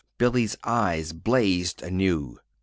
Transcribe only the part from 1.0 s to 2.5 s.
blazed anew.